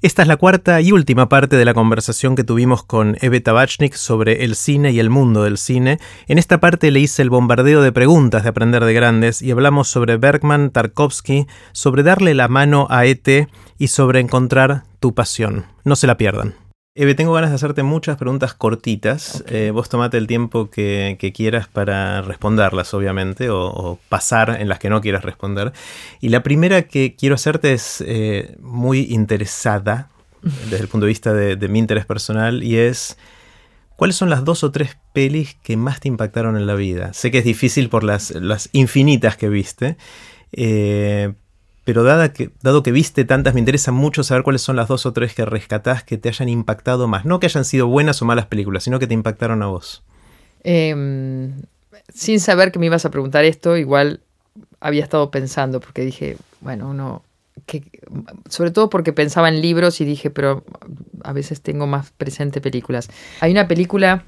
[0.00, 3.94] Esta es la cuarta y última parte de la conversación que tuvimos con Eve Tabachnik
[3.94, 5.98] sobre el cine y el mundo del cine.
[6.28, 9.88] En esta parte le hice el bombardeo de preguntas de Aprender de Grandes y hablamos
[9.88, 15.66] sobre Bergman, Tarkovsky, sobre darle la mano a ET y sobre encontrar tu pasión.
[15.82, 16.67] No se la pierdan.
[16.94, 19.44] Eve, tengo ganas de hacerte muchas preguntas cortitas.
[19.46, 24.90] Eh, vos tomate el tiempo que, quieras para responderlas, obviamente, o, pasar en las que
[24.90, 25.72] no quieras responder.
[26.20, 30.08] Y la primera que quiero hacerte es eh, muy interesada
[30.42, 33.16] desde el punto de vista de, mi interés personal y es...
[33.94, 37.12] ¿Cuáles son las dos o tres pelis que más te impactaron en la vida?
[37.14, 39.96] Sé que es difícil por las, las infinitas que viste,
[40.52, 41.32] eh,
[41.88, 45.14] pero que, dado que viste tantas, me interesa mucho saber cuáles son las dos o
[45.14, 47.24] tres que rescatás que te hayan impactado más.
[47.24, 50.02] No que hayan sido buenas o malas películas, sino que te impactaron a vos.
[50.64, 51.62] Em,
[52.12, 54.20] sin saber que me ibas a preguntar esto, igual
[54.80, 57.22] había estado pensando, porque dije, bueno, uno,
[57.64, 57.84] que,
[58.50, 60.66] sobre todo porque pensaba en libros y dije, pero
[61.24, 63.08] a veces tengo más presente películas.
[63.40, 64.24] Hay una película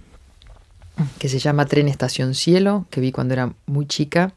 [1.19, 4.33] que se llama Tren Estación Cielo, que vi cuando era muy chica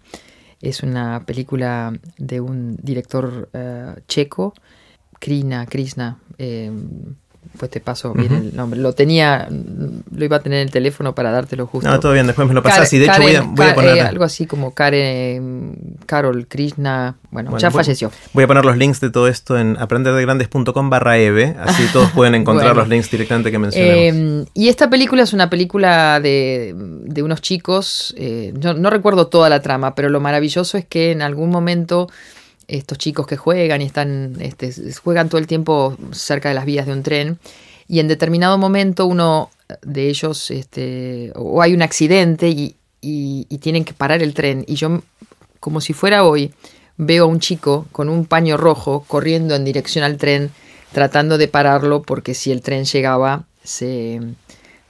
[0.64, 4.54] es una película de un director eh, checo,
[5.20, 6.20] Krina, Krishna.
[6.38, 6.72] Eh,
[7.58, 8.80] pues te paso bien el nombre.
[8.80, 11.90] Lo tenía, lo iba a tener en el teléfono para dártelo justo.
[11.90, 13.98] No, todo bien, después me lo pasas y de hecho voy a, voy a poner...
[13.98, 18.12] Eh, algo así como Karen, Carol, Krishna, bueno, ya falleció.
[18.34, 22.36] Voy a poner los links de todo esto en aprenderdegrandes.com barra eve, así todos pueden
[22.36, 23.98] encontrar los links directamente que mencionamos.
[23.98, 29.50] Eh, y esta película es una película de, de unos chicos, eh, no recuerdo toda
[29.50, 32.10] la trama, pero lo maravilloso es que en algún momento
[32.68, 34.72] estos chicos que juegan y están, este,
[35.04, 37.40] juegan todo el tiempo cerca de las vías de un tren
[37.88, 39.50] y en determinado momento uno
[39.82, 42.76] de ellos, este, o hay un accidente y,
[43.60, 45.02] tienen que parar el tren y yo,
[45.60, 46.54] como si fuera hoy,
[46.98, 50.52] veo a un chico con un paño rojo corriendo en dirección al tren
[50.92, 54.20] tratando de pararlo porque si el tren llegaba se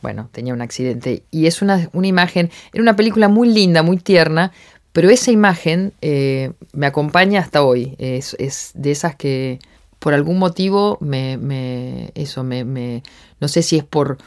[0.04, 1.24] bueno, tenía un accidente.
[1.32, 4.52] Y es una, una, imagen, era una película muy linda, muy tierna,
[4.94, 7.96] pero esa imagen eh, me acompaña hasta hoy.
[7.98, 8.36] Es,
[8.76, 9.60] de esas que
[9.98, 13.02] por algún motivo me, eso me,
[13.40, 14.20] no sé si es por,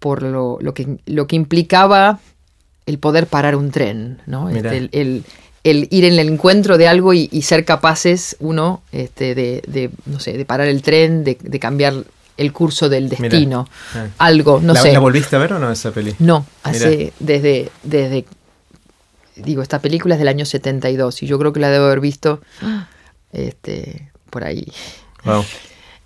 [0.00, 2.18] por lo, que, lo que implicaba
[2.86, 4.48] el poder parar un tren, ¿no?
[4.48, 5.24] Este, el,
[5.64, 10.44] ir en el encuentro de algo y, ser capaces, uno, este, de, no sé, de
[10.44, 11.94] parar el tren, de, cambiar
[12.36, 14.06] el curso del destino, ah.
[14.18, 14.92] algo, no sé.
[14.92, 16.14] ¿La volviste a ver o no esa peli?
[16.18, 18.26] No, hace, desde, desde
[19.36, 22.40] digo, esta película es del año 72 y yo creo que la debo haber visto
[23.32, 24.72] este, por ahí.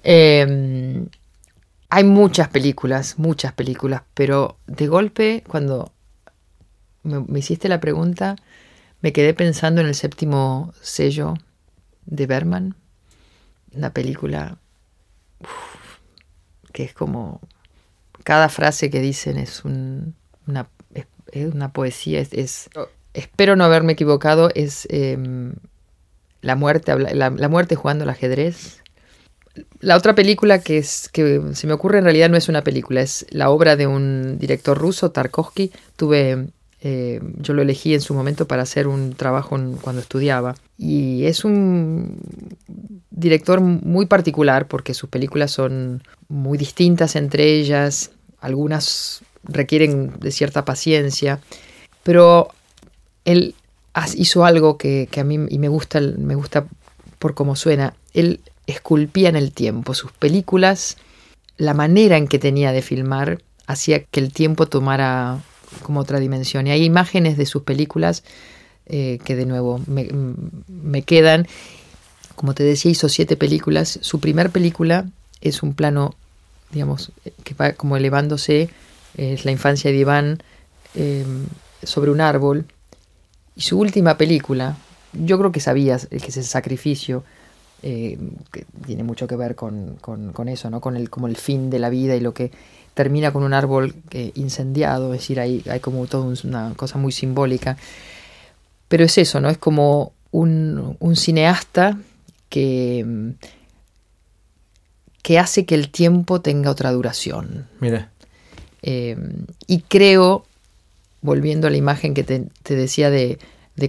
[0.02, 1.06] Em,
[1.88, 5.92] hay muchas películas, muchas películas, pero de golpe, cuando
[7.02, 8.36] me, hiciste la pregunta,
[9.00, 11.34] me quedé pensando en el séptimo sello
[12.06, 12.76] de Berman,
[13.72, 14.58] una película
[16.72, 17.40] que es como
[18.24, 20.68] cada frase que dicen es una,
[21.34, 25.54] una poesía, es, oh espero no haberme equivocado, es em,
[26.40, 28.82] la, muerte, la, muerte jugando al ajedrez.
[29.80, 33.00] La otra película que, es, que se me ocurre en realidad no es una película,
[33.00, 35.72] es la obra de un director ruso, Tarkovsky.
[35.96, 36.48] Tuve,
[36.80, 40.54] eh, yo lo elegí en su momento para hacer un trabajo cuando estudiaba.
[40.78, 42.18] Y es un
[43.10, 50.64] director muy particular porque sus películas son muy distintas entre ellas, algunas requieren de cierta
[50.64, 51.40] paciencia,
[52.02, 52.50] pero
[53.24, 53.54] él
[54.16, 56.66] hizo algo que, a mí y me gusta, me gusta
[57.18, 57.94] por cómo suena.
[58.14, 59.94] Él esculpía en el tiempo.
[59.94, 60.96] Sus películas,
[61.56, 65.42] la manera en que tenía de filmar, hacía que el tiempo tomara
[65.82, 66.66] como otra dimensión.
[66.66, 68.22] Y hay imágenes de sus películas
[68.86, 71.46] eh, que de nuevo me, quedan.
[72.34, 73.98] Como te decía, hizo siete películas.
[74.02, 75.06] Su primer película
[75.40, 76.14] es un plano,
[76.72, 77.12] digamos,
[77.44, 78.70] que va como elevándose.
[79.16, 80.42] Es la infancia de Iván
[80.94, 81.24] eh,
[81.82, 82.66] sobre un árbol
[83.56, 84.76] y su última película,
[85.12, 87.24] yo creo que sabías que es el sacrificio,
[87.82, 88.18] eh,
[88.52, 89.98] que tiene mucho que ver con,
[90.48, 90.80] eso, ¿no?
[90.80, 92.50] Con el, como el fin de la vida y lo que
[92.94, 97.12] termina con un árbol eh, incendiado, es decir, hay, hay como toda una cosa muy
[97.12, 97.76] simbólica.
[98.88, 99.48] Pero es eso, ¿no?
[99.48, 101.98] Es como un, cineasta
[102.48, 103.32] que,
[105.22, 107.66] que hace que el tiempo tenga otra duración.
[107.80, 108.10] Mira.
[108.82, 109.16] Eh,
[109.66, 110.44] y creo
[111.22, 113.38] volviendo a la imagen que te, decía de,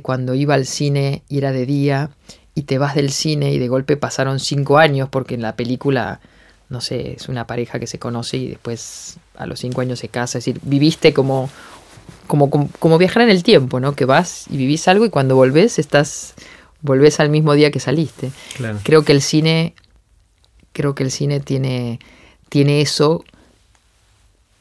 [0.02, 2.12] cuando iba al cine y era de día
[2.56, 6.20] y te vas del cine y de golpe pasaron cinco años porque en la película,
[6.70, 10.10] no sé, es una pareja que se conoce y después a los cinco años se
[10.10, 11.50] casa, es decir, viviste como,
[12.28, 13.94] como, como, viajar en el tiempo, ¿no?
[13.96, 16.34] Que vas y vivís algo y cuando volvés estás,
[16.82, 18.32] volvés al mismo día que saliste.
[18.84, 19.74] Creo que el cine
[20.74, 22.00] creo que el cine tiene,
[22.50, 23.24] tiene eso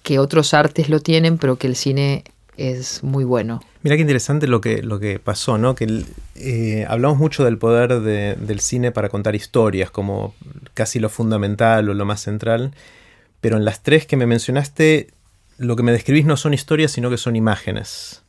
[0.02, 2.24] que otros artes lo tienen, pero que el cine
[2.60, 3.60] es muy bueno.
[3.82, 5.74] Mira qué interesante lo que, lo que pasó, ¿no?
[5.74, 6.04] Que
[6.34, 10.34] eh, hablamos mucho del poder del cine para contar historias, como
[10.74, 12.72] casi lo fundamental o lo más central,
[13.40, 15.08] pero en las tres que me mencionaste,
[15.56, 18.22] lo que me describís no son historias, sino que son imágenes.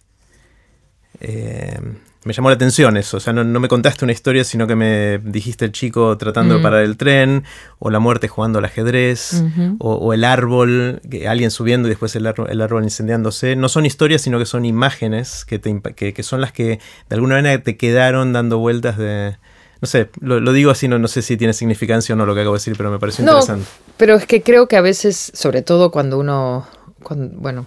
[1.20, 1.80] Eh,
[2.24, 3.18] me llamó la atención eso.
[3.18, 6.60] O sea, no, me contaste una historia, sino que me dijiste el chico tratando de
[6.60, 6.64] mm.
[6.64, 7.44] parar el tren,
[7.80, 9.44] o la muerte jugando al ajedrez,
[9.80, 13.56] o, el árbol, que alguien subiendo y después el, árbol, incendiándose.
[13.56, 16.80] No son historias, sino que son imágenes que, que, son las que
[17.10, 19.38] de alguna manera te quedaron dando vueltas de.
[19.82, 22.42] No sé, lo, digo así, no, no sé si tiene significancia o no lo que
[22.42, 23.66] acabo de decir, pero me pareció interesante.
[23.98, 26.68] Pero es que creo que a veces, sobre todo cuando uno.
[27.10, 27.66] bueno,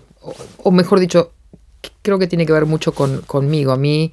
[0.59, 1.33] o, mejor dicho,
[2.03, 3.73] creo que tiene que ver mucho con, conmigo.
[3.73, 4.13] A mí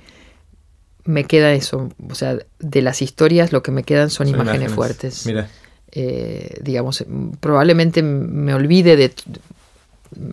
[1.05, 1.89] me queda eso.
[2.09, 5.25] O sea, de las historias lo que me quedan son, imágenes, fuertes.
[5.25, 5.49] Mira.
[5.91, 7.05] Eh, digamos,
[7.39, 9.13] probablemente me olvide de.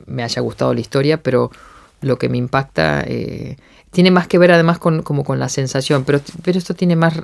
[0.07, 1.51] me haya gustado la historia, pero
[2.01, 3.03] lo que me impacta.
[3.07, 3.57] Eh,
[3.91, 7.15] tiene más que ver además con, como con la sensación, pero, pero esto tiene más...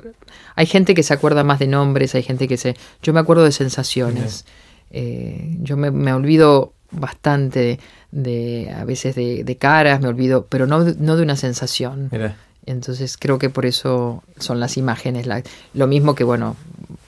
[0.55, 2.75] Hay gente que se acuerda más de nombres, hay gente que se...
[3.03, 4.45] Yo me acuerdo de sensaciones.
[4.89, 7.79] Eh, yo me, me, olvido bastante
[8.11, 12.09] de, a veces de, de, caras, me olvido, pero no, no de una sensación.
[12.11, 12.37] Mira.
[12.65, 15.27] Entonces creo que por eso son las imágenes.
[15.73, 16.55] lo mismo que, bueno,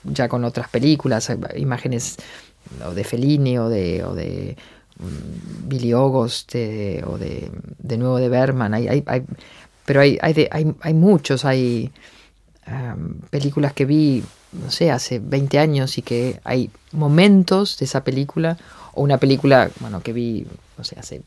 [0.04, 2.16] ya con otras películas, imágenes
[2.94, 4.56] de Fellini o de, o de
[4.98, 8.74] mm, Billy August o de, de nuevo de Berman.
[8.74, 9.24] Hay, hay, hay
[9.88, 11.46] pero hay, hay, hay, hay, muchos.
[11.46, 11.90] Hay
[13.30, 14.22] películas que vi,
[14.52, 18.58] no sé, hace 20 años y que hay momentos de esa película.
[18.92, 20.46] O una película, bueno, que vi,
[20.76, 21.22] no sé, hace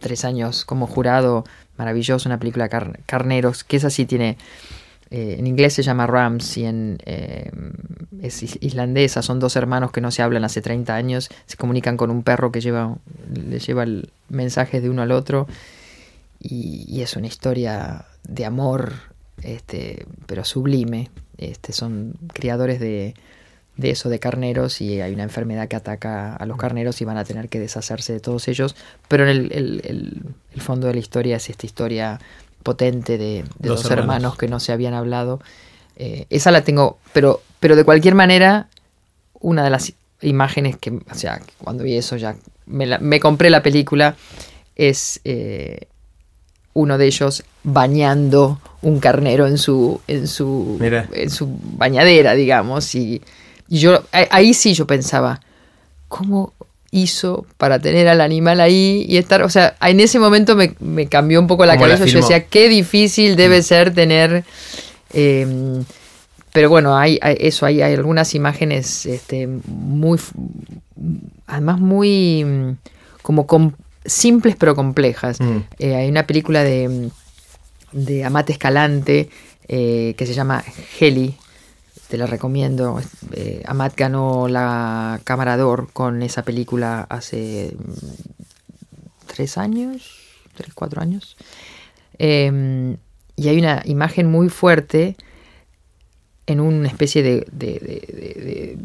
[0.00, 1.44] tres años como jurado
[1.76, 4.36] maravilloso, una película Carneros, que esa sí tiene,
[5.10, 7.50] eh, en inglés se llama Rams y en, eh,
[8.20, 12.10] es islandesa, son dos hermanos que no se hablan hace 30 años, se comunican con
[12.10, 12.96] un perro que lleva,
[13.34, 15.46] le lleva el mensaje de uno al otro
[16.42, 18.92] y, es una historia de amor,
[19.42, 21.10] este, pero sublime.
[21.38, 23.14] Este, son criadores de,
[23.76, 27.16] de eso, de carneros, y hay una enfermedad que ataca a los carneros y van
[27.16, 28.76] a tener que deshacerse de todos ellos.
[29.08, 30.22] Pero en el,
[30.58, 32.20] fondo de la historia es esta historia
[32.62, 34.36] potente de, dos, hermanos.
[34.36, 35.40] que no se habían hablado.
[35.96, 38.68] Eh, esa la tengo, pero, pero de cualquier manera,
[39.40, 42.36] una de las imágenes que, o sea, cuando vi eso ya
[42.66, 44.16] me, compré la película,
[44.76, 45.88] es eh,
[46.74, 53.22] uno de ellos bañando un carnero en su, en su, en su bañadera, digamos, y
[53.68, 55.40] y yo, ahí sí yo pensaba,
[56.08, 56.52] ¿cómo
[56.90, 61.40] hizo para tener al animal ahí y estar, o sea, en ese momento me, cambió
[61.40, 63.62] un poco la cabeza, yo decía, qué difícil debe mm.
[63.62, 64.44] ser tener...
[65.12, 65.84] Em,
[66.52, 70.20] pero bueno, hay, eso, hay, hay, algunas imágenes este, muy,
[71.46, 72.76] además muy mm,
[73.22, 73.46] como
[74.04, 75.40] simples pero complejas.
[75.40, 75.56] Mm.
[75.78, 77.08] Eh, hay una película de,
[77.92, 79.30] de Amate Escalante
[79.68, 80.62] eh, que se llama
[81.00, 81.34] Heli,
[82.12, 83.00] te la recomiendo.
[83.32, 85.56] Eh, Amat ganó la Cámara
[85.94, 87.92] con esa película hace mm,
[89.28, 90.20] tres años,
[90.54, 91.38] tres, cuatro años.
[92.18, 92.98] Em,
[93.34, 95.16] y hay una imagen muy fuerte
[96.44, 98.78] en una especie de,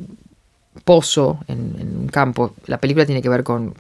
[0.86, 2.54] pozo en, un campo.
[2.66, 3.76] La película tiene que ver con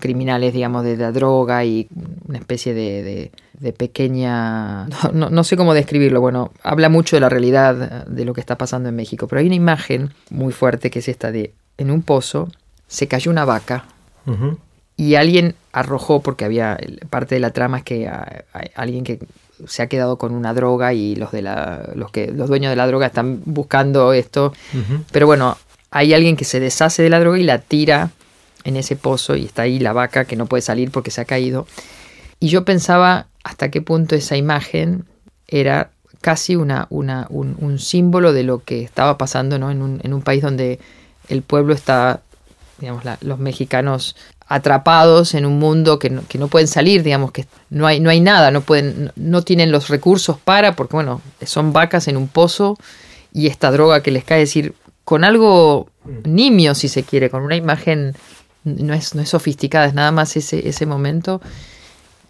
[0.00, 1.88] criminales, digamos, de la droga y
[2.26, 3.30] una especie de,
[3.76, 4.86] pequeña...
[5.12, 8.88] No, sé cómo describirlo, bueno, habla mucho de la realidad de lo que está pasando
[8.88, 12.48] en México, pero hay una imagen muy fuerte que es esta de, en un pozo
[12.88, 13.86] se cayó una vaca
[14.96, 16.78] y alguien arrojó, porque había,
[17.10, 19.20] parte de la trama es que hay alguien que
[19.66, 22.76] se ha quedado con una droga y los, de la, los, que, los dueños de
[22.76, 24.52] la droga están buscando esto,
[25.12, 25.56] pero bueno,
[25.90, 28.10] hay alguien que se deshace de la droga y la tira
[28.66, 31.24] en ese pozo y está ahí la vaca que no puede salir porque se ha
[31.24, 31.66] caído.
[32.40, 35.04] Y yo pensaba hasta qué punto esa imagen
[35.46, 39.70] era casi una, una, un, símbolo de lo que estaba pasando ¿no?
[39.70, 40.80] en, un, en un país donde
[41.28, 42.20] el pueblo está,
[42.80, 44.16] digamos, los mexicanos
[44.48, 48.10] atrapados en un mundo que no, que no, pueden salir, digamos, que no hay, no
[48.10, 52.26] hay nada, no, pueden, no tienen los recursos para, porque bueno, son vacas en un
[52.26, 52.76] pozo
[53.32, 55.88] y esta droga que les cae, decir, con algo
[56.24, 58.14] nimio, si se quiere, con una imagen
[58.66, 61.40] no es, no es sofisticada, es nada más ese, ese momento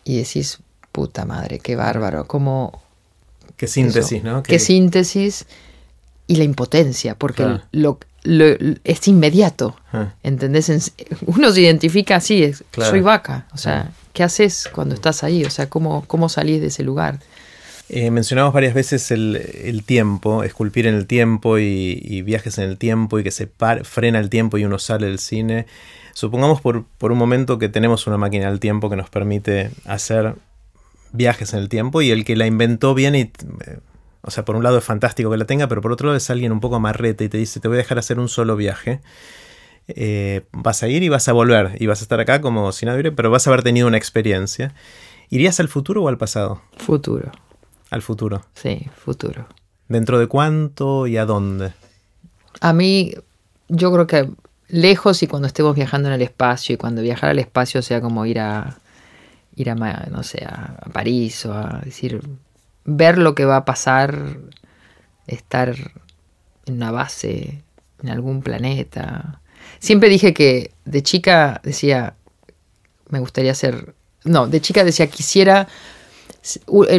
[0.05, 0.59] y decís,
[0.93, 2.83] puta madre, qué bárbaro, como...
[3.57, 4.43] Qué síntesis, ¿no?
[4.43, 4.59] Qué...
[4.59, 5.47] síntesis
[6.27, 7.99] y la impotencia, porque lo,
[8.85, 10.13] es inmediato, ah.
[10.23, 10.93] ¿entendés?
[11.27, 15.45] Uno se identifica así, soy vaca, o sea, ¿qué haces cuando estás ahí?
[15.45, 17.21] O sea, ¿cómo, cómo salís de ese lugar?
[17.89, 23.19] Eh, mencionamos varias veces el, tiempo, esculpir en el tiempo y, viajes en el tiempo
[23.19, 23.49] y que se
[23.85, 25.67] frena el tiempo y uno sale del cine.
[26.13, 30.35] Supongamos por, un momento que tenemos una máquina del tiempo que nos permite hacer
[31.13, 33.15] viajes en el tiempo y el que la inventó bien.
[33.15, 33.31] Eh,
[34.23, 36.29] o sea, por un lado es fantástico que la tenga, pero por otro lado es
[36.31, 39.01] alguien un poco amarrete y te dice, te voy a dejar hacer un solo viaje.
[39.89, 42.89] Eh, vas a ir y vas a volver y vas a estar acá como sin
[42.89, 44.75] aire, pero vas a haber tenido una experiencia.
[45.31, 46.61] ¿Irías al futuro o al pasado?
[46.77, 47.31] Futuro.
[47.97, 48.45] Al futuro.
[48.53, 49.47] Sí, futuro.
[49.89, 51.73] ¿Dentro de cuánto y a dónde?
[52.61, 53.15] A mí,
[53.71, 54.29] yo creo que
[54.69, 58.27] lejos y cuando estemos viajando en el espacio y cuando viajar al espacio sea como
[58.27, 58.77] ir a
[59.55, 62.21] ir a no sé a, París o a decir
[62.85, 64.37] ver lo que va a pasar
[65.27, 65.75] estar
[66.67, 67.63] en una base
[68.03, 69.41] en algún planeta
[69.79, 72.15] siempre dije que de chica decía
[73.09, 75.67] me gustaría ser no de chica decía quisiera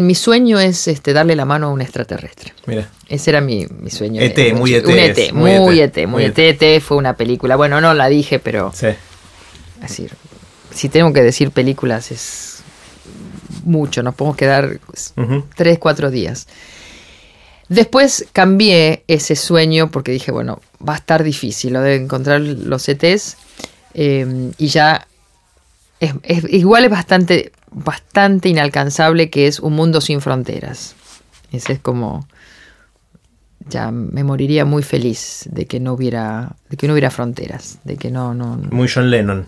[0.01, 2.53] mi sueño es este, darle la mano a un extraterrestre.
[2.65, 2.89] Mira.
[3.07, 4.21] Ese era mi, sueño.
[4.21, 4.85] ET, muy ET.
[4.85, 6.37] Un ET, muy, ET, muy ET.
[6.37, 6.81] ET.
[6.81, 7.55] fue una película.
[7.55, 8.71] Bueno, no la dije, pero.
[8.75, 8.87] Sí.
[9.81, 10.07] Así,
[10.73, 12.59] si tengo que decir películas es
[13.63, 14.03] mucho.
[14.03, 14.79] Nos podemos quedar
[15.55, 16.47] tres, cuatro días.
[17.69, 22.87] Después cambié ese sueño porque dije, bueno, va a estar difícil lo de encontrar los
[22.87, 23.37] ETs.
[23.93, 25.07] Eh, y ya
[25.99, 26.13] es,
[26.49, 27.51] igual es bastante
[27.83, 30.95] bastante inalcanzable que es un mundo sin fronteras.
[31.51, 32.27] Ese es como
[33.69, 37.97] ya me moriría muy feliz de que no hubiera de que no hubiera fronteras, de
[37.97, 39.45] que no no muy John Lennon.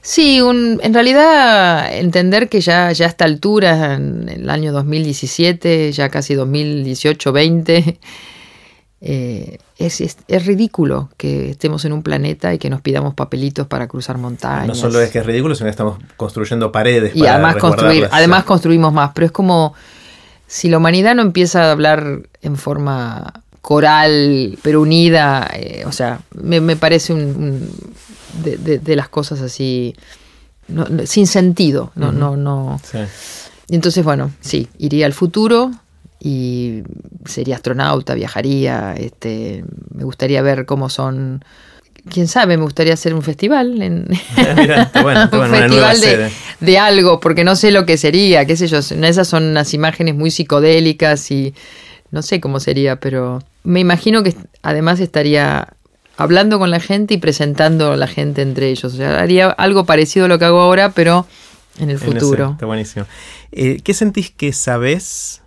[0.00, 5.92] Sí, un, en realidad entender que ya, ya a esta altura, en el año 2017,
[5.92, 7.98] ya casi 2018-20,
[9.06, 13.86] eh, es, es, ridículo que estemos en un planeta y que nos pidamos papelitos para
[13.86, 14.68] cruzar montañas.
[14.68, 17.14] No solo es que es ridículo, sino que estamos construyendo paredes.
[17.14, 19.74] Y además, construir, además construimos más, pero es como
[20.46, 26.20] si la humanidad no empieza a hablar en forma coral, pero unida, eh, o sea,
[26.32, 27.68] me, parece un,
[28.42, 29.94] de, las cosas así,
[31.04, 32.80] sin sentido, no, no, no.
[33.68, 35.72] Y entonces, bueno, sí, iría al futuro,
[36.24, 36.82] y
[37.26, 39.62] sería astronauta, viajaría, este,
[39.92, 41.44] me gustaría ver cómo son
[42.08, 45.98] quién sabe, me gustaría hacer un festival en un festival
[46.60, 50.14] de, algo, porque no sé lo que sería, qué sé yo, esas son unas imágenes
[50.14, 51.52] muy psicodélicas y
[52.10, 55.74] no sé cómo sería, pero me imagino que además estaría
[56.16, 59.84] hablando con la gente y presentando a la gente entre ellos, o sea, haría algo
[59.84, 61.26] parecido a lo que hago ahora, pero
[61.78, 62.52] en el futuro.
[62.52, 63.04] está buenísimo.
[63.52, 65.42] Eh, ¿Qué sentís que sabes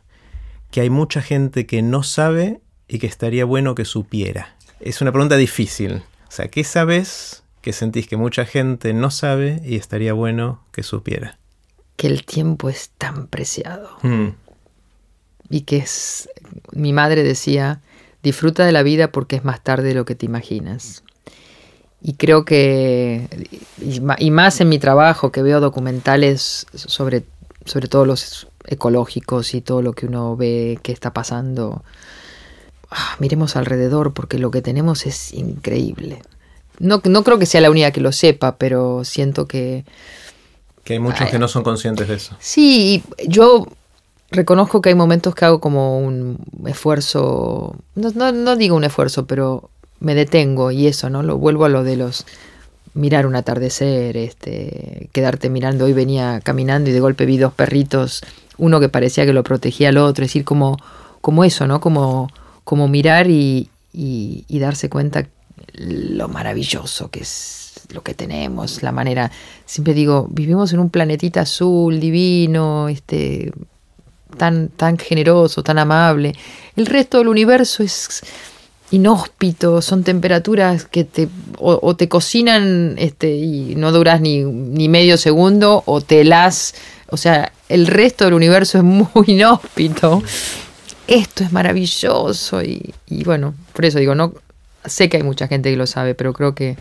[0.71, 4.55] que hay mucha gente que no sabe y que estaría bueno que supiera?
[4.79, 6.03] Es una pregunta difícil.
[6.27, 10.83] O sea, ¿qué sabes que sentís que mucha gente no sabe y estaría bueno que
[10.83, 11.37] supiera?
[11.95, 13.97] Que el tiempo es tan preciado.
[14.03, 14.29] Mm.
[15.49, 16.29] Y que es,
[16.73, 17.81] mi madre decía,
[18.21, 21.03] disfruta de la vida porque es más tarde de lo que te imaginas.
[22.01, 23.27] Y creo que,
[24.19, 27.23] y más en mi trabajo, que veo documentales sobre,
[27.67, 31.83] sobre todo los ecológicos y todo lo que uno ve que está pasando,
[32.89, 36.21] ah, miremos alrededor porque lo que tenemos es increíble.
[36.79, 39.85] No, no creo que sea la única que lo sepa, pero siento que...
[40.83, 42.35] Que hay muchos que no son conscientes de eso.
[42.39, 43.67] Sí, yo
[44.31, 49.25] reconozco que hay momentos que hago como un esfuerzo, no, no, no digo un esfuerzo,
[49.25, 49.69] pero
[49.99, 51.23] me detengo y eso, ¿no?
[51.23, 52.25] Lo vuelvo a lo de los
[52.97, 55.85] mirar un atardecer, este, quedarte mirando.
[55.85, 58.23] Hoy venía caminando y de golpe vi dos perritos
[58.57, 60.77] uno que parecía que lo protegía al otro, es decir, como,
[61.21, 61.79] como eso, ¿no?
[61.79, 62.29] Como,
[62.63, 65.27] como mirar y, y, darse cuenta
[65.73, 69.31] lo maravilloso que es lo que tenemos, la manera,
[69.65, 73.51] siempre digo, vivimos en un planetita azul, divino, este,
[74.37, 76.35] tan, tan generoso, tan amable.
[76.75, 78.21] El resto del universo es
[78.91, 81.27] inhóspito, son temperaturas que te
[81.59, 86.73] o, te cocinan este, y no duras ni, ni medio segundo o te las
[87.09, 90.21] o sea, el resto del universo es muy inhóspito.
[91.07, 94.33] Esto es maravilloso y, bueno, por eso digo, no
[94.85, 96.77] sé que hay mucha gente que lo sabe, pero creo que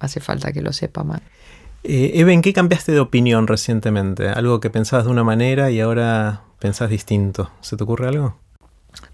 [0.00, 1.20] hace falta que lo sepa más.
[1.84, 4.28] Eh, Eben, ¿qué cambiaste de opinión recientemente?
[4.28, 7.50] Algo que pensabas de una manera y ahora pensás distinto.
[7.60, 8.36] ¿Se te ocurre algo?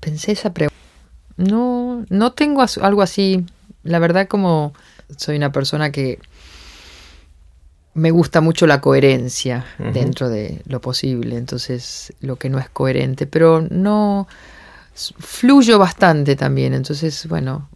[0.01, 0.76] Pensé esa pregunta.
[1.37, 3.45] No, no tengo algo así.
[3.83, 4.73] La verdad como
[5.17, 6.19] soy una persona que
[7.95, 13.27] me gusta mucho la coherencia dentro de lo posible, entonces lo que no es coherente,
[13.27, 14.29] pero no
[14.95, 17.69] fluyo bastante también, entonces bueno,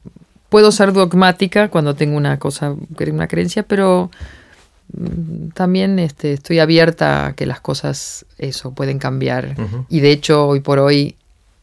[0.50, 2.74] puedo ser dogmática cuando tengo una cosa,
[3.10, 4.10] una creencia, pero
[4.92, 9.56] mm, también este, estoy abierta a que las cosas, eso, pueden cambiar.
[9.88, 11.16] Y de hecho, hoy por hoy,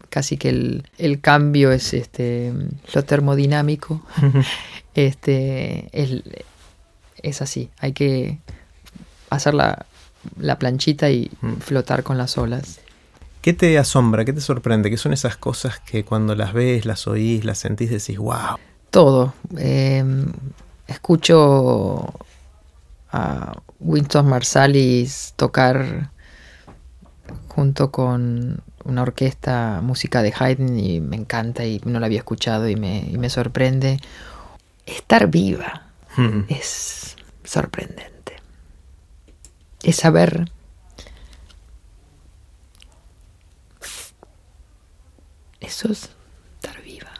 [0.09, 2.53] casi que el, cambio es este,
[2.93, 4.01] lo termodinámico.
[4.93, 5.89] este,
[7.21, 8.39] es así, hay que
[9.29, 9.85] hacer la,
[10.39, 12.79] la planchita y flotar con las olas.
[13.41, 14.25] ¿Qué te asombra?
[14.25, 14.89] ¿Qué te sorprende?
[14.89, 18.57] ¿Qué son esas cosas que cuando las ves, las oís, las sentís, decís, wow?
[18.89, 19.33] Todo.
[19.57, 20.25] Em,
[20.87, 22.13] escucho
[23.11, 26.11] a Winston Marsalis tocar
[27.47, 32.67] junto con una orquesta música de Haydn y me encanta y no la había escuchado
[32.69, 33.99] y me, y me sorprende.
[34.85, 35.87] Estar viva
[36.47, 38.37] es sorprendente.
[39.83, 40.49] Es saber
[45.59, 46.09] Eso es
[46.55, 47.11] estar viva.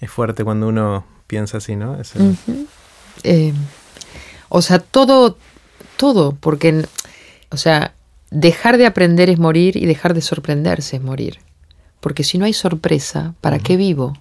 [0.00, 1.96] Es fuerte cuando uno piensa así, ¿no?
[3.22, 3.54] Eh,
[4.48, 5.38] o sea, todo,
[5.96, 6.84] todo, porque,
[7.50, 7.95] o sea,
[8.30, 11.38] dejar de aprender es morir y dejar de sorprenderse es morir.
[12.00, 14.14] Porque si no hay sorpresa, ¿para qué vivo?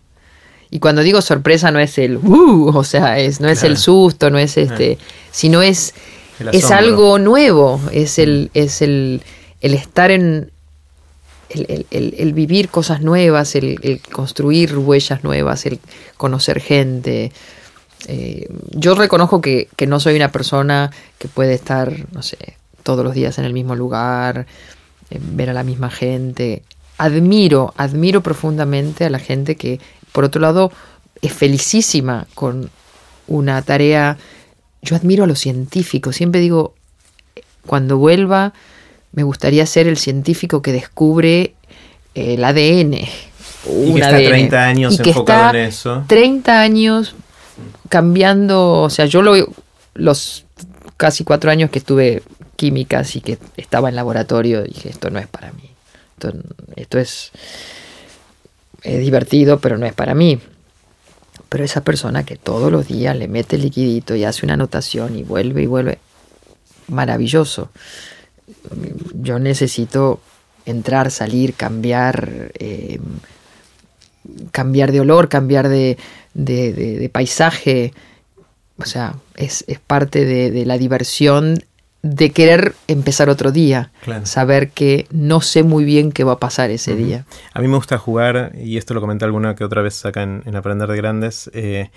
[0.72, 4.30] Y cuando digo sorpresa no es el uh, o sea, es, no es el susto,
[4.30, 4.98] no es este,
[5.32, 5.94] sino es,
[6.52, 9.22] es algo nuevo, es el, es el,
[9.62, 10.52] el estar en,
[11.50, 15.80] el, vivir cosas nuevas, el, construir huellas nuevas, el
[16.18, 17.32] conocer gente.
[18.08, 23.16] Eh, yo reconozco que, no soy una persona que puede estar, no sé, todos los
[23.16, 24.46] días en el mismo lugar,
[25.10, 26.62] eh, ver a la misma gente.
[27.00, 30.72] Admiro, admiro profundamente a la gente que, por otro lado,
[31.22, 32.70] es felicísima con
[33.28, 34.18] una tarea.
[34.84, 36.76] Yo admiro a los científicos, siempre digo,
[37.66, 38.54] cuando vuelva,
[39.14, 41.56] me gustaría ser el científico que descubre
[42.14, 42.94] el ADN.
[42.94, 46.04] y que está 30 años enfocado en eso.
[46.08, 47.16] 30 años
[47.90, 49.34] cambiando, o sea, yo lo,
[49.96, 50.46] los
[50.98, 52.22] casi cuatro años que estuve
[52.56, 55.70] químicas y que estaba en laboratorio, dije, esto no es para mí.
[56.76, 57.32] Esto, es,
[58.84, 60.40] es divertido, pero no es para mí.
[61.50, 65.18] Pero esa persona que todos los días le mete el liquidito y hace una anotación
[65.18, 66.00] y vuelve y vuelve,
[66.88, 67.70] maravilloso
[69.14, 70.20] yo necesito
[70.66, 73.00] entrar, salir, cambiar, eh,
[74.52, 77.94] cambiar de olor, cambiar de, paisaje.
[78.78, 81.64] O sea, es, parte de, la diversión
[82.06, 83.90] de querer empezar otro día,
[84.26, 87.26] saber que no sé muy bien qué va a pasar ese día.
[87.52, 90.56] A mí me gusta jugar, y esto lo comenté alguna que otra vez acá en,
[90.56, 91.90] Aprender de Grandes, eh,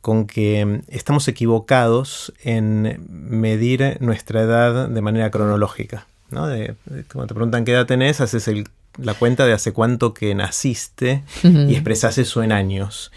[0.00, 6.06] con que estamos equivocados en medir nuestra edad de manera cronológica.
[6.30, 6.46] ¿no?
[6.46, 6.76] De,
[7.12, 8.48] cuando te preguntan qué edad tenés, haces
[8.96, 13.10] la cuenta de hace cuánto que naciste y expresas eso en años.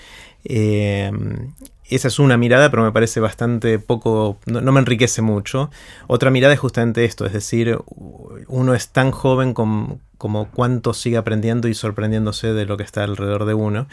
[0.43, 1.11] Eh,
[1.95, 5.69] esa es una mirada, pero me parece bastante poco, no, me enriquece mucho.
[6.07, 7.77] Otra mirada es justamente esto, es decir,
[8.47, 13.03] uno es tan joven como, como cuánto sigue aprendiendo y sorprendiéndose de lo que está
[13.03, 13.87] alrededor de uno.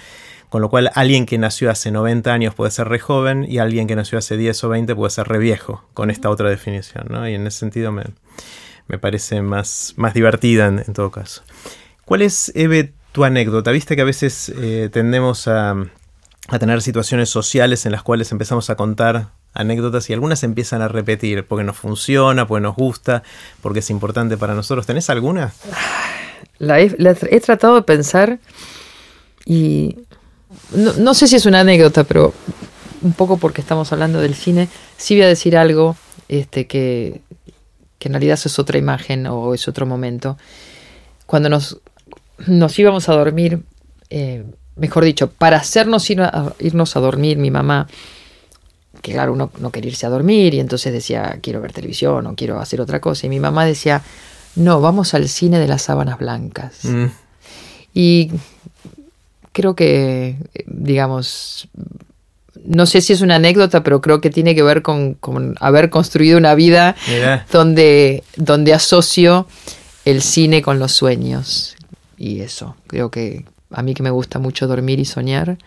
[0.48, 3.86] Con lo cual, alguien que nació hace 90 años puede ser re joven y alguien
[3.86, 7.06] que nació hace 10 o 20 puede ser re viejo, con esta otra definición.
[7.10, 7.28] ¿no?
[7.28, 8.04] Y en ese sentido me,
[8.86, 11.42] me parece más, más divertida en, todo caso.
[12.04, 13.70] ¿Cuál es, Eve, tu anécdota?
[13.70, 15.76] Viste que a veces eh, tendemos a,
[16.56, 21.46] tener situaciones sociales en las cuales empezamos a contar anécdotas y algunas empiezan a repetir
[21.46, 23.22] porque nos funciona, porque nos gusta,
[23.60, 24.86] porque es importante para nosotros.
[24.86, 25.52] ¿Tenés alguna?
[26.58, 28.38] La he, tratado de pensar
[29.44, 29.98] y
[30.72, 32.32] no, sé si es una anécdota, pero
[33.02, 35.96] un poco porque estamos hablando del cine, sí voy a decir algo
[36.28, 37.20] este, que,
[37.98, 40.38] que en realidad es otra imagen o es otro momento.
[41.26, 41.78] Cuando nos,
[42.46, 43.62] nos íbamos a dormir,
[44.10, 44.44] eh,
[44.78, 47.86] mejor dicho, para hacernos irnos a dormir, mi mamá,
[49.02, 52.34] que claro, uno no quería irse a dormir y entonces decía, quiero ver televisión o
[52.34, 53.26] quiero hacer otra cosa.
[53.26, 54.02] Y mi mamá decía,
[54.56, 56.84] no, vamos al cine de las sábanas blancas.
[56.84, 57.06] Mm.
[57.94, 58.30] Y
[59.52, 60.36] creo que,
[60.66, 61.68] digamos,
[62.64, 65.16] no sé si es una anécdota, pero creo que tiene que ver con,
[65.60, 66.96] haber construido una vida
[67.52, 69.46] donde, donde asocio
[70.04, 71.76] el cine con los sueños.
[72.16, 75.58] Y eso, creo que a mí que me gusta mucho dormir y soñar,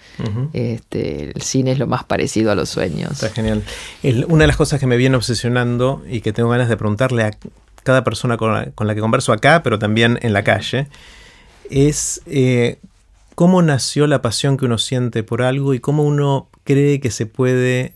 [0.53, 3.11] este, el cine es lo más parecido a los sueños.
[3.11, 3.63] Está genial.
[4.27, 7.31] una de las cosas que me viene obsesionando y que tengo ganas de preguntarle a
[7.83, 10.87] cada persona con la, que converso acá, pero también en la calle,
[11.69, 12.79] es eh,
[13.35, 17.25] cómo nació la pasión que uno siente por algo y cómo uno cree que se
[17.25, 17.93] puede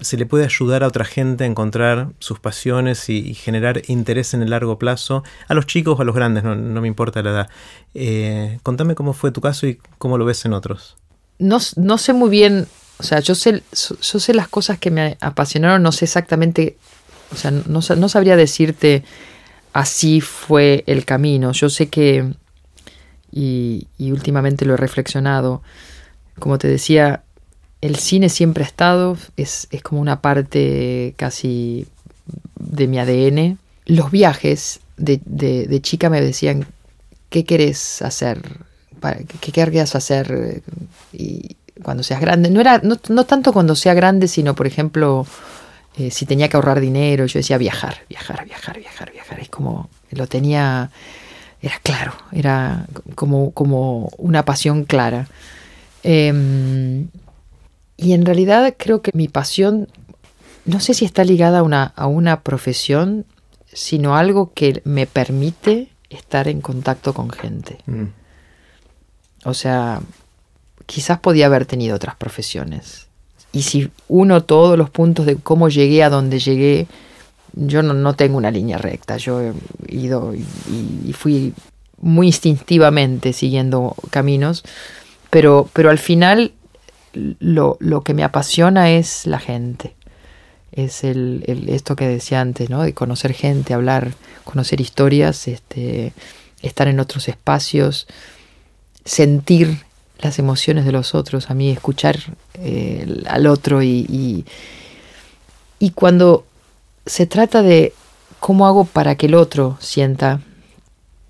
[0.00, 4.42] se le puede ayudar a otra gente a encontrar sus pasiones y, generar interés en
[4.42, 7.50] el largo plazo, a los chicos o a los grandes, no, me importa la edad.
[7.94, 10.96] Eh, contame cómo fue tu caso y cómo lo ves en otros.
[11.38, 12.66] No, sé muy bien
[12.98, 16.76] o sea, yo sé, yo sé las cosas que me apasionaron, no sé exactamente,
[17.32, 19.04] o sea, no, no sabría decirte
[19.72, 21.52] así fue el camino.
[21.52, 22.32] Yo sé que,
[23.30, 25.62] y, y últimamente lo he reflexionado,
[26.38, 27.22] como te decía,
[27.80, 31.86] el cine siempre ha estado, es, es, como una parte casi
[32.58, 33.58] de mi ADN.
[33.86, 36.66] Los viajes de, de, chica me decían,
[37.30, 38.42] ¿qué querés hacer?
[39.40, 40.62] ¿Qué querrías hacer
[41.12, 42.50] y cuando seas grande?
[42.50, 45.26] No, era, no, no tanto cuando sea grande, sino, por ejemplo,
[45.96, 49.40] eh, si tenía que ahorrar dinero, yo decía viajar, viajar, viajar, viajar, viajar.
[49.40, 50.90] Es como, lo tenía,
[51.62, 55.28] era claro, era como, como una pasión clara.
[56.02, 57.06] Eh,
[58.00, 59.88] y en realidad creo que mi pasión,
[60.64, 63.26] no sé si está ligada a una, a una profesión,
[63.72, 67.78] sino algo que me permite estar en contacto con gente.
[67.86, 68.04] Mm.
[69.44, 70.00] O sea,
[70.86, 73.06] quizás podía haber tenido otras profesiones.
[73.52, 76.86] Y si uno todos los puntos de cómo llegué a donde llegué,
[77.52, 79.18] yo no, no tengo una línea recta.
[79.18, 79.52] Yo he
[79.88, 80.44] ido y,
[81.06, 81.52] y, fui
[82.00, 84.62] muy instintivamente siguiendo caminos,
[85.30, 86.52] pero, pero al final
[87.12, 89.94] lo, lo, que me apasiona es la gente.
[90.72, 92.82] Es el, el, esto que decía antes, ¿no?
[92.82, 94.12] De conocer gente, hablar,
[94.44, 96.12] conocer historias, este,
[96.62, 98.06] estar en otros espacios,
[99.04, 99.84] sentir
[100.18, 102.18] las emociones de los otros, a mí escuchar
[102.54, 104.44] eh, al otro y, y,
[105.78, 106.44] y cuando
[107.06, 107.94] se trata de
[108.38, 110.40] cómo hago para que el otro sienta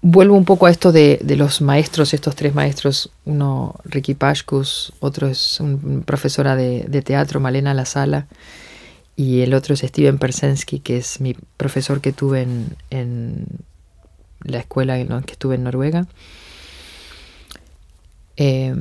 [0.02, 4.92] vuelvo un poco a esto de, de, los maestros, estos tres maestros, uno Ricky Pashkus,
[5.00, 8.26] otro es una profesora de, de, teatro, Malena La Sala,
[9.16, 13.46] y el otro es Steven Persensky, que es mi profesor que tuve en, en
[14.42, 16.06] la escuela en la que estuve en Noruega.
[18.36, 18.74] Eh,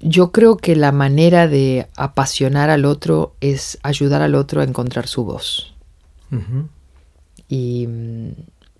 [0.00, 5.08] yo creo que la manera de apasionar al otro es ayudar al otro a encontrar
[5.08, 5.74] su voz.
[6.30, 6.68] Uh -huh.
[7.48, 7.88] Y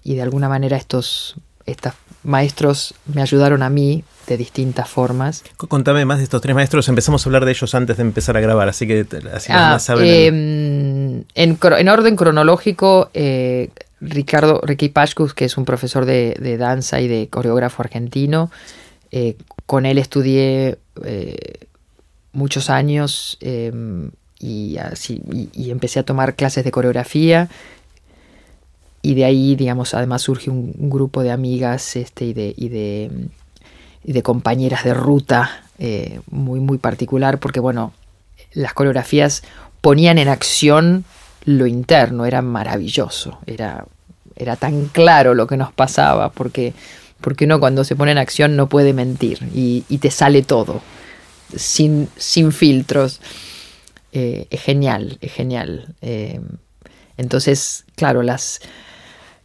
[0.06, 1.34] y de alguna manera estos,
[1.66, 1.92] estos
[2.22, 5.42] maestros me ayudaron a mí de distintas formas.
[5.56, 6.88] Contame más de estos tres maestros.
[6.88, 9.82] Empezamos a hablar de ellos antes de empezar a grabar, así que así ah, más
[9.82, 10.04] saben.
[10.04, 16.56] Eh, en, en, orden cronológico, eh, Ricardo Ricky Pashkus, que es un profesor de, de
[16.56, 18.52] danza y de coreógrafo argentino,
[19.10, 21.66] eh, con él estudié eh,
[22.32, 23.38] muchos años
[24.38, 27.48] y, así, y, y empecé a tomar clases de coreografía
[29.06, 34.22] y de ahí, digamos, además surge un, grupo de amigas este, y, de, y, de,
[34.24, 37.92] compañeras de ruta eh, muy, muy particular, porque, bueno,
[38.52, 39.44] las coreografías
[39.80, 41.04] ponían en acción
[41.44, 43.86] lo interno, era maravilloso, era,
[44.34, 46.74] era tan claro lo que nos pasaba, porque,
[47.20, 50.80] porque uno cuando se pone en acción no puede mentir y, y te sale todo,
[51.54, 53.20] sin, sin filtros.
[54.10, 55.94] Eh, es genial, es genial.
[56.00, 56.40] Eh,
[57.16, 58.60] entonces, claro, las,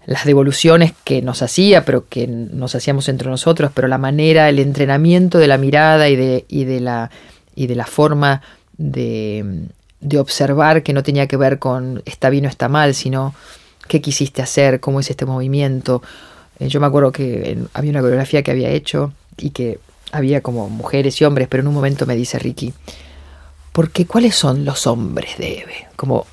[0.06, 4.60] las devoluciones que nos hacía, pero que nos hacíamos entre nosotros, pero la manera, el
[4.60, 7.12] entrenamiento de la mirada y de, y de, la,
[7.56, 8.42] y de la forma
[8.78, 9.68] de,
[10.00, 13.36] de observar que no tenía que ver con está bien o está mal, sino
[13.88, 16.02] qué quisiste hacer, cómo es este movimiento.
[16.60, 19.80] Eh, yo me acuerdo que había una coreografía que había hecho y que
[20.12, 22.74] había como mujeres y hombres, pero en un momento me dice Ricky,
[23.72, 25.88] porque ¿cuáles son los hombres de Eve?
[25.96, 26.26] Como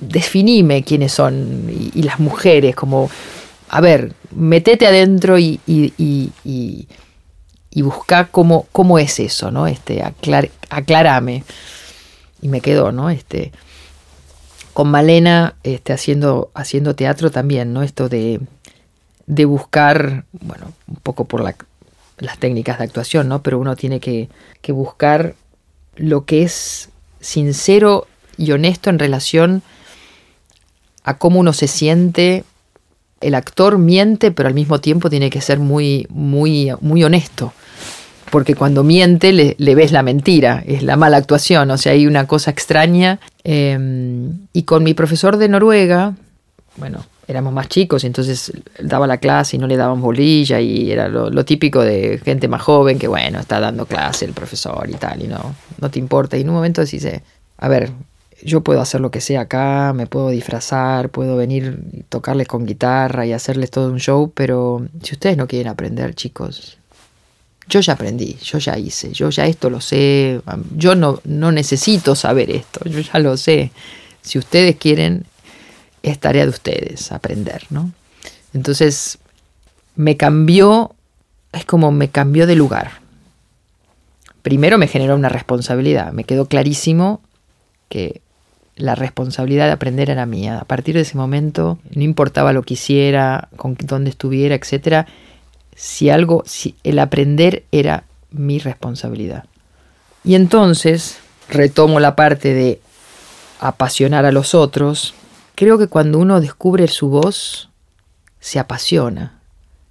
[0.00, 3.10] definime quiénes son y, las mujeres, como,
[3.68, 5.92] a ver, metete adentro y, y,
[6.44, 9.66] y, busca cómo, cómo es eso, ¿no?
[9.66, 11.44] Este, aclar, aclarame.
[12.40, 13.08] Y me quedó, ¿no?
[13.08, 13.52] Este,
[14.72, 17.82] con Malena este, haciendo, haciendo teatro también, ¿no?
[17.82, 18.40] Esto de,
[19.26, 21.54] de buscar, bueno, un poco por la,
[22.18, 23.42] las técnicas de actuación, ¿no?
[23.42, 24.28] Pero uno tiene que,
[24.60, 25.34] que buscar
[25.96, 26.88] lo que es
[27.20, 29.62] sincero y honesto en relación
[31.04, 32.44] a cómo uno se siente.
[33.20, 37.52] El actor miente, pero al mismo tiempo tiene que ser muy, muy, muy honesto.
[38.30, 42.26] Porque cuando miente le, ves la mentira, es la mala actuación, o sea, hay una
[42.26, 43.20] cosa extraña.
[43.44, 43.78] Eh,
[44.52, 46.14] y con mi profesor de Noruega,
[46.76, 51.08] bueno, éramos más chicos entonces daba la clase y no le daban bolilla y era
[51.08, 55.22] lo, típico de gente más joven que bueno, está dando clase el profesor y tal
[55.22, 56.36] y no, no te importa.
[56.36, 57.06] Y en un momento decís,
[57.58, 57.90] a ver,
[58.44, 62.66] yo puedo hacer lo que sea acá, me puedo disfrazar, puedo venir y tocarles con
[62.66, 66.78] guitarra y hacerles todo un show, pero si ustedes no quieren aprender, chicos,
[67.68, 70.40] yo ya aprendí, yo ya hice, yo ya esto lo sé,
[70.76, 73.70] yo no, no necesito saber esto, yo ya lo sé.
[74.22, 75.24] Si ustedes quieren,
[76.02, 77.92] es tarea de ustedes aprender, ¿no?
[78.54, 79.18] Entonces,
[79.96, 80.94] me cambió,
[81.52, 83.02] es como me cambió de lugar,
[84.42, 86.12] primero me generó una responsabilidad.
[86.12, 87.20] Me quedó clarísimo
[87.88, 88.21] que
[88.82, 90.58] la responsabilidad de aprender era mía.
[90.58, 95.06] A partir de ese momento, no importaba lo que hiciera, con dónde estuviera, etcétera,
[95.76, 99.44] si algo, si el aprender era mi responsabilidad.
[100.24, 102.80] Y entonces retomo la parte de
[103.60, 105.14] apasionar a los otros.
[105.54, 107.70] Creo que cuando uno descubre su voz,
[108.40, 109.38] se apasiona,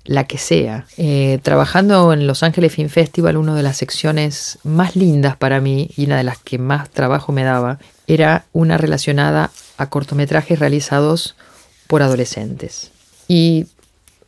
[0.05, 0.85] la que sea.
[0.97, 5.89] Eh, trabajando en Los Ángeles Film Festival, una de las secciones más lindas para mí
[5.95, 11.35] y una de las que más trabajo me daba era una relacionada a cortometrajes realizados
[11.87, 12.91] por adolescentes.
[13.27, 13.67] Y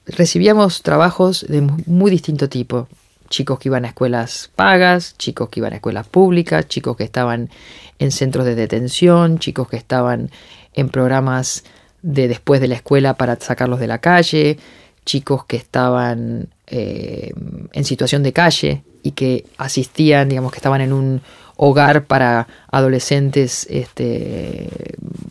[0.05, 2.87] recibíamos trabajos de muy distinto tipo.
[3.29, 7.49] Chicos que iban a escuelas pagas, chicos que iban a escuelas públicas, chicos que estaban
[7.97, 10.29] en centros de detención, chicos que estaban
[10.73, 11.63] en programas
[12.03, 14.59] de después de la escuela para sacarlos de la calle,
[15.05, 17.33] chicos que estaban eh,
[17.73, 21.21] en situación de calle y que asistían, digamos, que estaban en un
[21.55, 24.69] hogar para adolescentes este,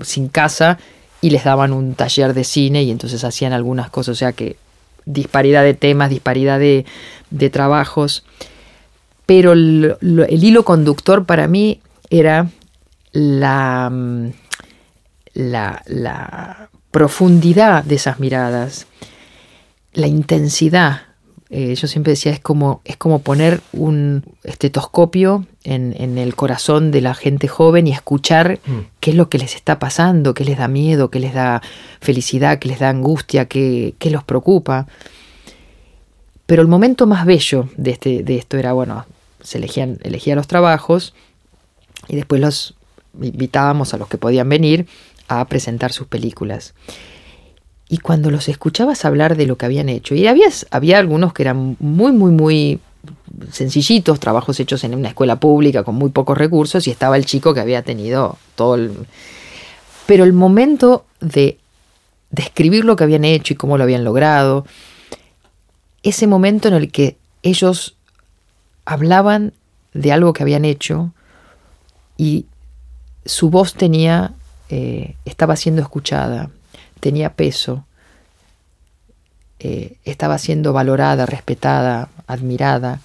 [0.02, 0.78] sin casa
[1.20, 4.56] y les daban un taller de cine y entonces hacían algunas cosas, o sea que
[5.04, 6.84] disparidad de temas, disparidad de,
[7.50, 8.24] trabajos,
[9.26, 9.96] pero el,
[10.30, 11.80] hilo conductor para mí
[12.10, 12.50] era
[13.12, 13.90] la,
[15.34, 18.86] la profundidad de esas miradas,
[19.92, 21.02] la intensidad.
[21.50, 27.02] Eh, yo siempre decía, es como, es como poner un estetoscopio en, el corazón de
[27.02, 28.78] la gente joven y escuchar mm.
[29.00, 31.60] qué es lo que les está pasando, qué les da miedo, qué les da
[32.00, 34.86] felicidad, qué les da angustia, qué, qué los preocupa.
[36.46, 39.04] Pero el momento más bello de, este, de esto era, bueno,
[39.42, 41.14] se elegían, elegía los trabajos
[42.08, 42.74] y después los
[43.20, 44.86] invitábamos a los que podían venir
[45.28, 46.74] a presentar sus películas.
[47.92, 51.42] Y cuando los escuchabas hablar de lo que habían hecho, y había, había algunos que
[51.42, 52.80] eran muy, muy, muy
[53.50, 57.52] sencillitos, trabajos hechos en una escuela pública con muy pocos recursos, y estaba el chico
[57.52, 58.92] que había tenido todo el...
[60.06, 61.58] Pero el momento de
[62.30, 64.64] describir lo que habían hecho y cómo lo habían logrado,
[66.02, 67.94] ese momento en el que ellos
[68.86, 69.52] hablaban
[69.92, 71.12] de algo que habían hecho
[72.16, 72.46] y
[73.26, 74.32] su voz tenía,
[74.70, 76.48] eh, estaba siendo escuchada,
[77.02, 77.84] tenía peso,
[79.58, 83.00] eh, estaba siendo valorada, respetada, admirada.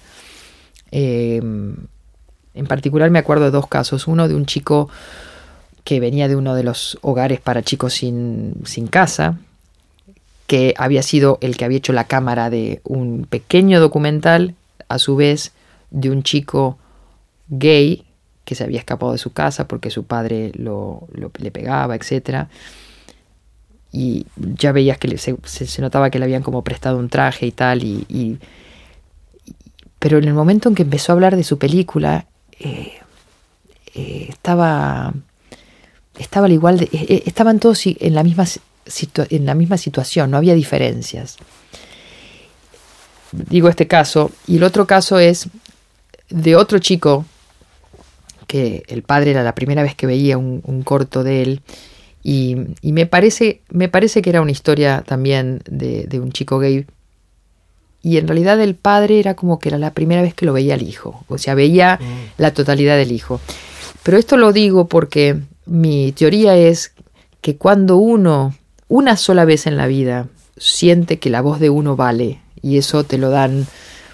[0.92, 4.06] Eh, en particular me acuerdo de dos casos.
[4.06, 4.88] Uno de un chico
[5.82, 9.38] que venía de uno de los hogares para chicos sin, sin casa,
[10.46, 14.54] que había sido el que había hecho la cámara de un pequeño documental,
[14.88, 15.50] a su vez,
[15.90, 16.78] de un chico
[17.48, 18.04] gay
[18.44, 21.08] que se había escapado de su casa porque su padre lo,
[21.38, 22.48] le pegaba, etcétera
[23.92, 27.52] y ya veías que se, se, notaba que le habían como prestado un traje y
[27.52, 27.82] tal,
[29.98, 32.26] pero en el momento en que empezó a hablar de su película,
[32.60, 32.92] eh,
[33.94, 35.12] eh, estaba,
[36.18, 38.44] estaba al igual de, eh, estaban todos en la, misma
[39.30, 41.36] en la misma situación, no había diferencias.
[43.32, 45.48] Digo este caso, y el otro caso es
[46.30, 47.24] de otro chico,
[48.46, 51.62] que el padre era la primera vez que veía un corto de él,
[52.30, 56.84] y, me, parece, me parece que era una historia también de, un chico gay.
[58.02, 60.74] Y en realidad el padre era como que era la primera vez que lo veía
[60.74, 61.24] al hijo.
[61.28, 62.42] O sea, veía mm.
[62.42, 63.40] la totalidad del hijo.
[64.02, 66.92] Pero esto lo digo porque mi teoría es
[67.40, 68.54] que cuando uno,
[68.88, 70.26] una sola vez en la vida,
[70.58, 73.66] siente que la voz de uno vale, y eso te lo dan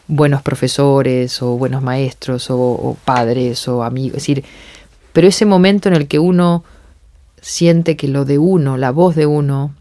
[0.06, 4.44] buenos profesores o buenos maestros o, o padres o amigos, es decir,
[5.12, 6.62] pero ese momento en el que uno
[7.44, 9.74] siente que lo de uno, la voz de uno,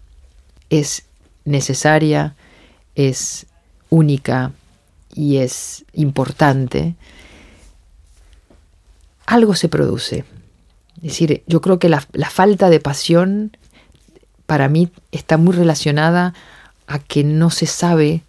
[0.69, 1.06] es
[1.45, 2.36] necesaria,
[2.95, 3.45] es
[3.89, 4.52] única
[5.13, 6.95] y es importante,
[9.26, 10.26] algo se produce.
[10.97, 13.56] Es decir, yo creo que la, falta de pasión
[14.45, 16.34] para mí está muy relacionada
[16.88, 18.23] a que no se sabe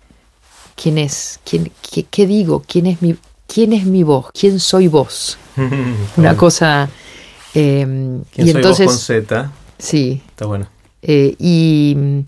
[0.77, 1.73] quién es, quién,
[2.11, 3.17] qué, digo, quién es, mi,
[3.49, 5.39] quién es mi voz, quién soy vos.
[6.17, 6.89] Una cosa
[7.55, 9.53] Em, y entonces, con Z?
[9.79, 10.23] Sí.
[10.29, 10.69] Está bueno.
[11.03, 12.25] Eh, y,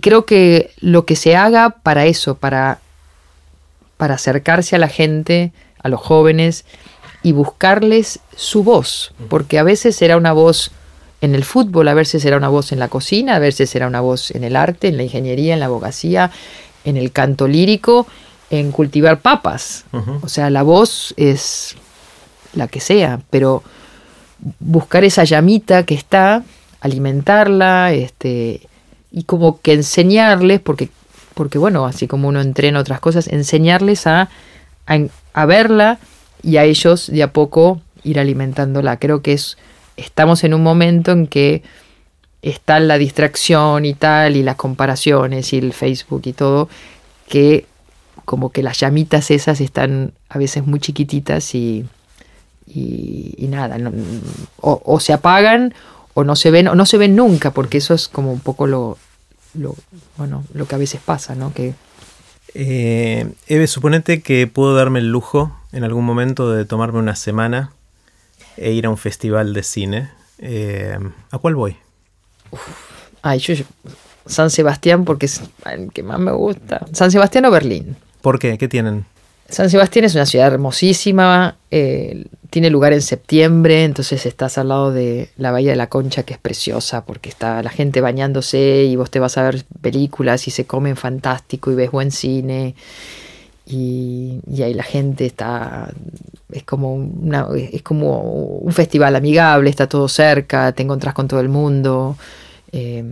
[0.00, 2.80] creo que lo que se haga para eso, para,
[3.96, 6.64] para acercarse a la gente, a los jóvenes,
[7.22, 10.72] y buscarles su voz, porque a veces será una voz
[11.20, 14.00] en el fútbol, a veces será una voz en la cocina, a veces será una
[14.00, 16.32] voz en el arte, en la ingeniería, en la abogacía,
[16.84, 18.08] en el canto lírico,
[18.50, 19.84] en cultivar papas.
[20.22, 21.76] O sea, la voz es
[22.54, 23.62] la que sea, pero
[24.60, 26.42] buscar esa llamita que está,
[26.80, 28.60] alimentarla, este,
[29.10, 30.88] y como que enseñarles, porque,
[31.34, 34.28] porque bueno, así como uno entrena otras cosas, enseñarles a,
[34.86, 35.98] a, verla
[36.42, 38.98] y a ellos de a poco ir alimentándola.
[38.98, 39.58] Creo que es,
[39.96, 41.62] estamos en un momento en que
[42.42, 46.68] está la distracción y tal, y las comparaciones y el Facebook y todo,
[47.28, 47.66] que
[48.24, 51.84] como que las llamitas esas están a veces muy chiquititas y,
[52.74, 53.78] y, nada,
[54.60, 55.74] o, se apagan
[56.14, 58.66] o no se ven, o no se ven nunca, porque eso es como un poco
[58.66, 58.98] lo,
[59.54, 59.74] lo
[60.16, 61.52] bueno, lo que a veces pasa, ¿no?
[61.52, 61.74] Que,
[62.54, 67.72] eh, Eve, suponete que puedo darme el lujo en algún momento de tomarme una semana
[68.56, 70.10] e ir a un festival de cine.
[70.38, 70.98] Eh,
[71.30, 71.76] ¿A cuál voy?
[73.22, 73.54] Ay, yo,
[74.26, 76.86] San Sebastián porque es el que más me gusta.
[76.92, 77.96] San Sebastián o Berlín.
[78.20, 78.58] ¿Por qué?
[78.58, 79.06] ¿Qué tienen?
[79.52, 84.92] San Sebastián es una ciudad hermosísima, eh, tiene lugar en septiembre, entonces estás al lado
[84.92, 88.96] de la Bahía de la Concha, que es preciosa, porque está la gente bañándose y
[88.96, 92.74] vos te vas a ver películas y se comen fantástico y ves buen cine.
[93.66, 95.92] Y, ahí la gente está,
[96.50, 97.10] es como,
[97.54, 102.16] es como un festival amigable, está todo cerca, te encontrás con todo el mundo.
[102.72, 103.04] Eh,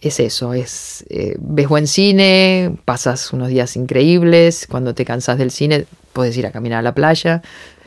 [0.00, 5.50] es eso, es eh, ves buen cine, pasas unos días increíbles, cuando te cansas del
[5.50, 7.42] cine puedes ir a caminar a la playa.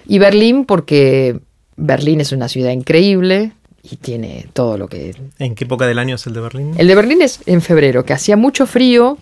[0.08, 1.40] Y Berlín porque
[1.76, 5.16] Berlín es una ciudad increíble y tiene todo lo que...
[5.38, 6.74] ¿En qué época del año es el de Berlín?
[6.78, 9.18] El de Berlín es en febrero, que hacía mucho frío,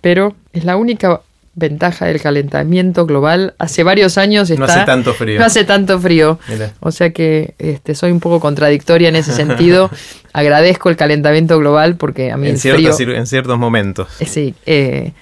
[0.00, 1.20] pero es la única
[1.54, 3.54] ventaja del calentamiento global.
[3.58, 5.38] Hace varios años está, No hace tanto frío.
[5.38, 6.38] No hace tanto frío.
[6.80, 9.90] O sea que este, soy un poco contradictoria en ese sentido.
[10.34, 14.20] Agradezco el calentamiento global porque a mí en el ciertos, En ciertos momentos.
[14.20, 15.12] Eh, sí, eh,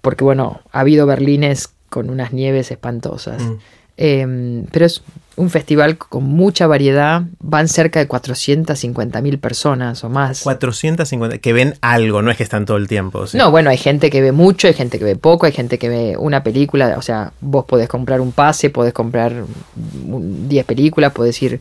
[0.00, 3.42] porque bueno, ha habido berlines con unas nieves espantosas.
[3.42, 3.54] Mm.
[3.96, 5.02] Em, pero es
[5.34, 7.22] un festival con mucha variedad.
[7.40, 10.42] Van cerca de 450 mil personas o más.
[10.42, 13.24] 450, que ven algo, no es que están todo el tiempo.
[13.32, 15.88] No, bueno, hay gente que ve mucho, hay gente que ve poco, hay gente que
[15.88, 16.94] ve una película.
[16.98, 19.32] O sea, vos podés comprar un pase, podés comprar
[19.74, 21.58] 10 películas, podés ir.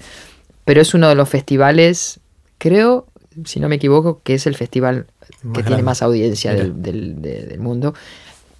[0.65, 2.19] Pero es uno de los festivales,
[2.58, 3.08] creo,
[3.46, 5.08] si no me equivoco, que es el festival
[5.54, 6.82] que tiene más audiencia del,
[7.22, 7.94] del mundo.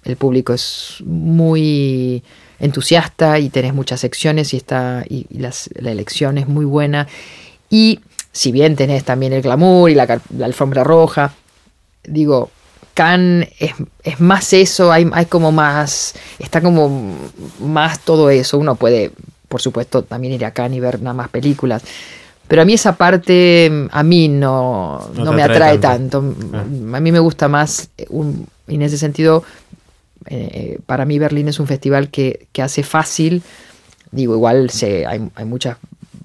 [0.04, 2.22] El público es muy
[2.58, 7.06] entusiasta y tenés muchas secciones y, está, y, la elección es muy buena.
[7.70, 8.00] Y
[8.32, 11.34] si bien tenés también el glamour y la, alfombra roja,
[12.04, 12.50] digo,
[12.94, 13.50] Cannes
[14.02, 17.14] es, más eso, hay, hay, como más, está como
[17.60, 18.58] más todo eso.
[18.58, 19.12] Uno puede,
[19.48, 21.82] por supuesto, también ir a Cannes y ver nada más películas.
[22.48, 26.22] Pero a mí esa parte, a mí no, no, me atrae tanto.
[26.52, 26.64] Ah.
[26.96, 29.42] A mí me gusta más, un, en ese sentido,
[30.26, 33.42] eh, para mí Berlín es un festival que, hace fácil,
[34.10, 35.76] digo, igual se, hay, muchas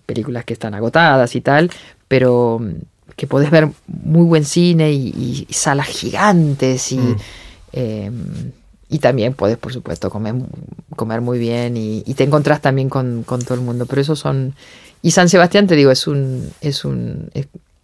[0.05, 1.71] películas que están agotadas y tal,
[2.07, 2.71] pero mm,
[3.15, 7.15] que podés ver muy buen cine y, salas gigantes y, mm.
[7.73, 8.51] em,
[8.89, 10.35] y también podés, por supuesto, comer,
[10.95, 13.85] comer muy bien y, te encontrás también con, todo el mundo.
[13.85, 14.53] Pero esos son...
[15.01, 16.51] Y San Sebastián, te digo, es un...
[16.61, 17.29] Es un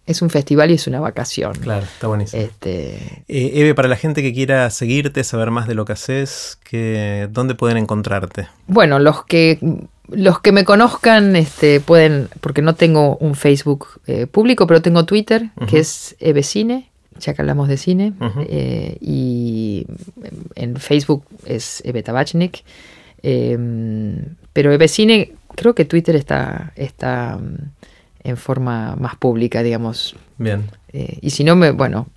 [0.08, 1.52] es un festival y es una vacación.
[1.52, 2.42] Claro, está buenísimo.
[2.42, 2.94] Este...
[3.28, 7.28] Eh, Eve, para la gente que quiera seguirte, saber más de lo que haces, que,
[7.30, 8.48] ¿dónde pueden encontrarte?
[8.68, 9.58] Bueno, los que
[10.08, 15.04] los que me conozcan este, pueden, porque no tengo un Facebook eh, público, pero tengo
[15.04, 18.14] Twitter, que es Evecine, ya que hablamos de cine,
[18.48, 19.86] eh, y
[20.54, 22.64] en Facebook es Eve Tabachnik,
[23.22, 27.38] em, pero Evecine, creo que Twitter está, está
[28.22, 30.14] en forma más pública, digamos.
[30.38, 30.70] Bien.
[30.92, 32.08] Eh, y si no, me, bueno,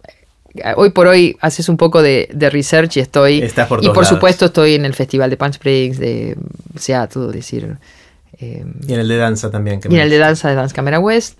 [0.75, 3.41] hoy por hoy haces un poco de, research y estoy...
[3.41, 6.37] Estás por y por supuesto estoy en el Festival de Palm Springs, de
[6.77, 7.77] Seattle, decir...
[8.39, 9.79] Eh, y en el de danza también.
[9.89, 11.39] y en el de danza de Dance Camera West.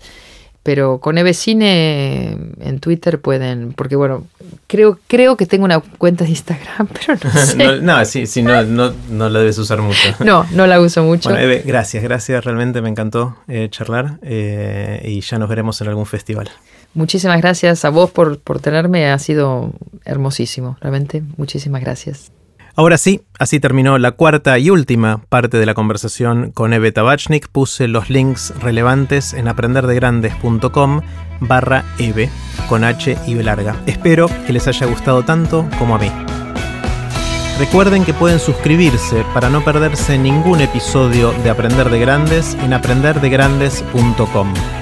[0.62, 4.26] Pero con Evecine en Twitter pueden, porque bueno,
[4.68, 7.80] creo, creo que tengo una cuenta de Instagram, pero no sé.
[7.80, 9.98] no, sí, sí, no, no, no, la debes usar mucho.
[10.24, 11.30] No, no la uso mucho.
[11.30, 15.88] Bueno, Eve, gracias, gracias, realmente me encantó eh, charlar eh, y ya nos veremos en
[15.88, 16.48] algún festival.
[16.94, 19.72] Muchísimas gracias a vos por, por tenerme, ha sido
[20.04, 22.30] hermosísimo, realmente, muchísimas gracias.
[22.74, 27.48] Ahora sí, así terminó la cuarta y última parte de la conversación con Eve Tabachnik.
[27.48, 31.02] Puse los links relevantes en aprenderdegrandes.com
[31.40, 32.30] barra Eve
[32.68, 33.76] con H y B larga.
[33.86, 36.10] Espero que les haya gustado tanto como a mí.
[37.58, 44.81] Recuerden que pueden suscribirse para no perderse ningún episodio de Aprender de Grandes en aprenderdegrandes.com.